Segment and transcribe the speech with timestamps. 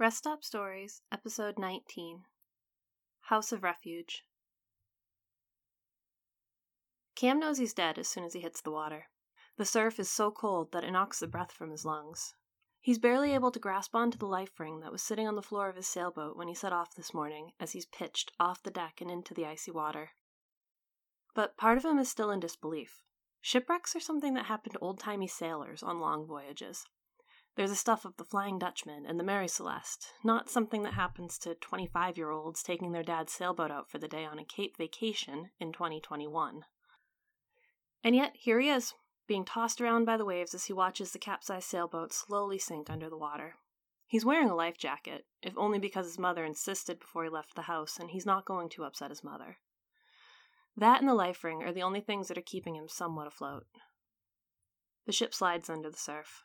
[0.00, 2.24] Rest Stop Stories, Episode 19
[3.24, 4.24] House of Refuge.
[7.14, 9.10] Cam knows he's dead as soon as he hits the water.
[9.58, 12.34] The surf is so cold that it knocks the breath from his lungs.
[12.80, 15.68] He's barely able to grasp onto the life ring that was sitting on the floor
[15.68, 19.02] of his sailboat when he set off this morning as he's pitched off the deck
[19.02, 20.12] and into the icy water.
[21.34, 23.02] But part of him is still in disbelief.
[23.42, 26.86] Shipwrecks are something that happen to old timey sailors on long voyages.
[27.56, 31.36] They're the stuff of the Flying Dutchman and the Mary Celeste, not something that happens
[31.38, 34.76] to 25 year olds taking their dad's sailboat out for the day on a Cape
[34.76, 36.64] vacation in 2021.
[38.02, 38.94] And yet, here he is,
[39.26, 43.10] being tossed around by the waves as he watches the capsized sailboat slowly sink under
[43.10, 43.56] the water.
[44.06, 47.62] He's wearing a life jacket, if only because his mother insisted before he left the
[47.62, 49.58] house, and he's not going to upset his mother.
[50.76, 53.66] That and the life ring are the only things that are keeping him somewhat afloat.
[55.06, 56.42] The ship slides under the surf.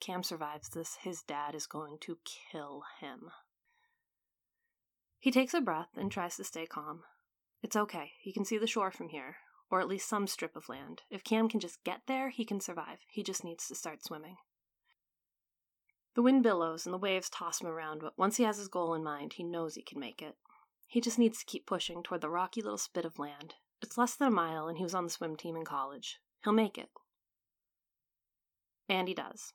[0.00, 3.30] Cam survives this, his dad is going to kill him.
[5.18, 7.02] He takes a breath and tries to stay calm.
[7.62, 8.12] It's okay.
[8.20, 9.36] He can see the shore from here,
[9.70, 11.02] or at least some strip of land.
[11.10, 13.00] If Cam can just get there, he can survive.
[13.10, 14.36] He just needs to start swimming.
[16.14, 18.94] The wind billows and the waves toss him around, but once he has his goal
[18.94, 20.36] in mind, he knows he can make it.
[20.88, 23.54] He just needs to keep pushing toward the rocky little spit of land.
[23.82, 26.18] It's less than a mile, and he was on the swim team in college.
[26.42, 26.88] He'll make it.
[28.88, 29.52] And he does.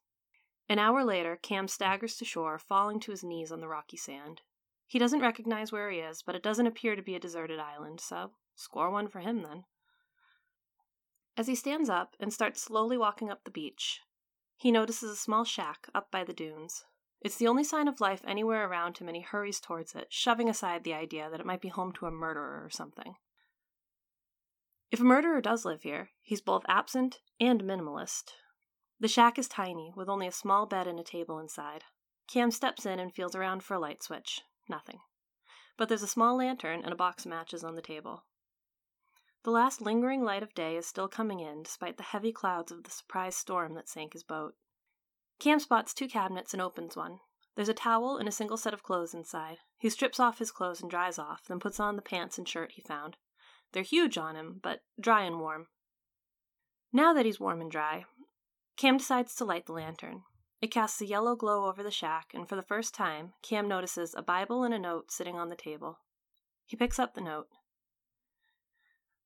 [0.68, 4.42] An hour later, Cam staggers to shore, falling to his knees on the rocky sand.
[4.88, 8.00] He doesn't recognize where he is, but it doesn't appear to be a deserted island,
[8.02, 9.66] so score one for him then.
[11.38, 14.02] As he stands up and starts slowly walking up the beach,
[14.58, 16.86] he notices a small shack up by the dunes.
[17.22, 20.50] It's the only sign of life anywhere around him, and he hurries towards it, shoving
[20.50, 23.16] aside the idea that it might be home to a murderer or something.
[24.92, 28.32] If a murderer does live here, he's both absent and minimalist,
[29.00, 31.84] the shack is tiny, with only a small bed and a table inside.
[32.28, 34.42] Cam steps in and feels around for a light switch.
[34.70, 35.00] Nothing.
[35.78, 38.24] But there's a small lantern and a box of matches on the table.
[39.44, 42.84] The last lingering light of day is still coming in, despite the heavy clouds of
[42.84, 44.56] the surprise storm that sank his boat.
[45.38, 47.20] Cam spots two cabinets and opens one.
[47.56, 49.60] There's a towel and a single set of clothes inside.
[49.78, 52.72] He strips off his clothes and dries off, then puts on the pants and shirt
[52.72, 53.18] he found.
[53.72, 55.68] They're huge on him, but dry and warm.
[56.92, 58.06] Now that he's warm and dry,
[58.78, 60.24] Cam decides to light the lantern.
[60.62, 64.14] It casts a yellow glow over the shack, and for the first time, Cam notices
[64.16, 66.00] a Bible and a note sitting on the table.
[66.66, 67.48] He picks up the note.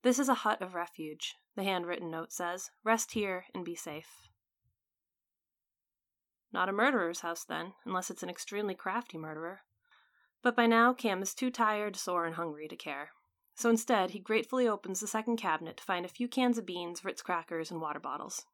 [0.03, 2.69] This is a hut of refuge, the handwritten note says.
[2.83, 4.29] Rest here and be safe.
[6.51, 9.61] Not a murderer's house, then, unless it's an extremely crafty murderer.
[10.41, 13.09] But by now, Cam is too tired, sore, and hungry to care.
[13.55, 17.03] So instead, he gratefully opens the second cabinet to find a few cans of beans,
[17.03, 18.45] Ritz crackers, and water bottles.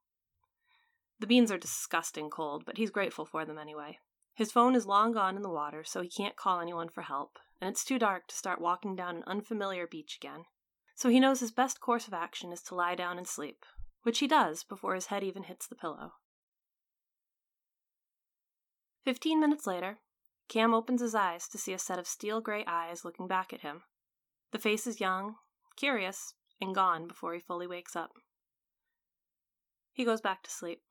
[1.20, 4.00] The beans are disgusting cold, but he's grateful for them anyway.
[4.34, 7.40] His phone is long gone in the water, so he can't call anyone for help,
[7.62, 10.44] and it's too dark to start walking down an unfamiliar beach again.
[10.96, 13.66] So he knows his best course of action is to lie down and sleep,
[14.04, 16.14] which he does before his head even hits the pillow.
[19.04, 20.00] Fifteen minutes later,
[20.50, 23.62] Cam opens his eyes to see a set of steel gray eyes looking back at
[23.62, 23.84] him.
[24.52, 25.36] The face is young,
[25.76, 28.12] curious, and gone before he fully wakes up.
[29.94, 30.82] He goes back to sleep.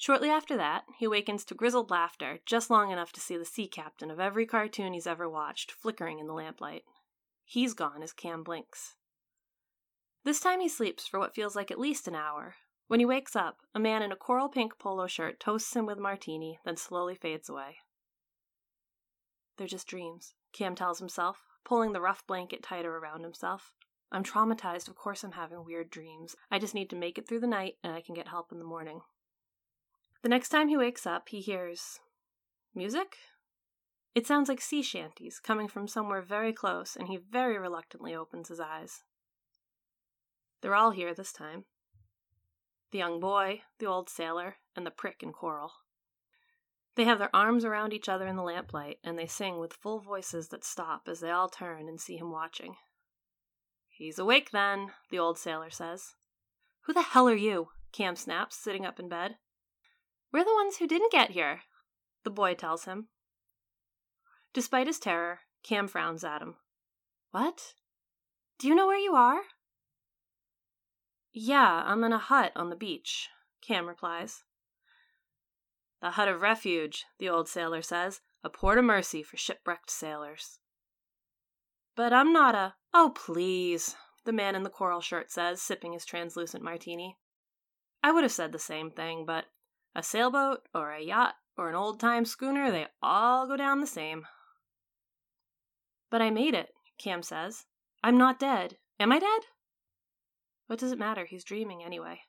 [0.00, 3.66] Shortly after that, he wakens to grizzled laughter, just long enough to see the sea
[3.66, 6.84] captain of every cartoon he's ever watched flickering in the lamplight.
[7.44, 8.94] He's gone as Cam blinks.
[10.22, 12.54] This time he sleeps for what feels like at least an hour.
[12.86, 15.98] When he wakes up, a man in a coral pink polo shirt toasts him with
[15.98, 17.78] martini, then slowly fades away.
[19.56, 23.74] They're just dreams, Cam tells himself, pulling the rough blanket tighter around himself.
[24.12, 26.36] I'm traumatized, of course I'm having weird dreams.
[26.52, 28.60] I just need to make it through the night and I can get help in
[28.60, 29.00] the morning.
[30.22, 32.00] The next time he wakes up, he hears
[32.74, 33.16] music?
[34.14, 38.48] It sounds like sea shanties coming from somewhere very close, and he very reluctantly opens
[38.48, 39.04] his eyes.
[40.60, 41.64] They're all here this time
[42.90, 45.72] the young boy, the old sailor, and the prick in coral.
[46.94, 50.00] They have their arms around each other in the lamplight, and they sing with full
[50.00, 52.76] voices that stop as they all turn and see him watching.
[53.88, 56.14] He's awake then, the old sailor says.
[56.86, 57.68] Who the hell are you?
[57.92, 59.36] Cam snaps, sitting up in bed.
[60.32, 61.62] We're the ones who didn't get here,
[62.24, 63.08] the boy tells him.
[64.52, 66.56] Despite his terror, Cam frowns at him.
[67.30, 67.74] What?
[68.58, 69.42] Do you know where you are?
[71.32, 73.28] Yeah, I'm in a hut on the beach,
[73.62, 74.44] Cam replies.
[76.00, 80.58] The hut of refuge, the old sailor says, a port of mercy for shipwrecked sailors.
[81.96, 82.74] But I'm not a.
[82.94, 87.16] Oh, please, the man in the coral shirt says, sipping his translucent martini.
[88.02, 89.46] I would have said the same thing, but
[89.94, 93.86] a sailboat or a yacht or an old time schooner, they all go down the
[93.86, 94.26] same.
[96.10, 97.66] But I made it, Cam says.
[98.02, 98.76] I'm not dead.
[99.00, 99.40] Am I dead?
[100.66, 101.24] What does it matter?
[101.24, 102.20] He's dreaming anyway.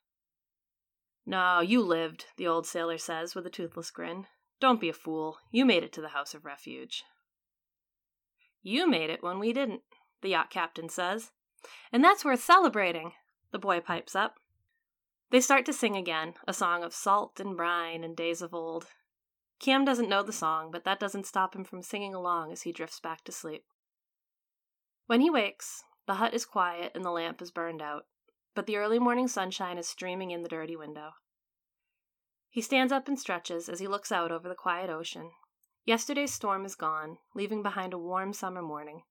[1.26, 4.26] No, you lived, the old sailor says with a toothless grin.
[4.60, 5.38] Don't be a fool.
[5.52, 7.04] You made it to the House of Refuge.
[8.62, 9.82] You made it when we didn't,
[10.22, 11.32] the yacht captain says.
[11.94, 13.14] And that's worth celebrating,
[13.52, 14.39] the boy pipes up.
[15.32, 18.88] They start to sing again, a song of salt and brine and days of old.
[19.60, 22.72] Cam doesn't know the song, but that doesn't stop him from singing along as he
[22.72, 23.66] drifts back to sleep.
[25.06, 28.06] When he wakes, the hut is quiet and the lamp is burned out,
[28.56, 31.12] but the early morning sunshine is streaming in the dirty window.
[32.50, 35.32] He stands up and stretches as he looks out over the quiet ocean.
[35.86, 39.04] Yesterday's storm is gone, leaving behind a warm summer morning.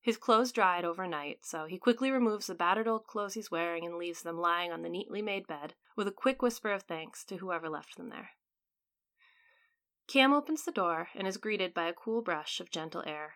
[0.00, 3.96] His clothes dried overnight, so he quickly removes the battered old clothes he's wearing and
[3.96, 7.38] leaves them lying on the neatly made bed, with a quick whisper of thanks to
[7.38, 8.30] whoever left them there.
[10.06, 13.34] Cam opens the door and is greeted by a cool brush of gentle air.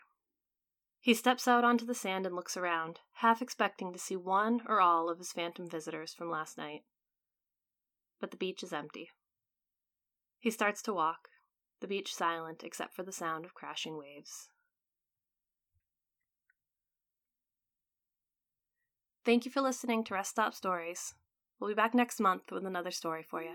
[1.00, 4.81] He steps out onto the sand and looks around, half expecting to see one or
[4.81, 6.85] all of his phantom visitors from last night.
[8.20, 9.11] But the beach is empty.
[10.38, 11.29] He starts to walk,
[11.81, 14.49] the beach silent except for the sound of crashing waves.
[19.25, 21.15] Thank you for listening to Rest Stop Stories.
[21.61, 23.55] We'll be back next month with another story for you.